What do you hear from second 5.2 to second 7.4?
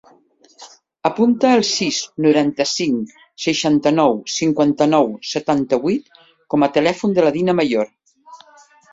setanta-vuit com a telèfon de la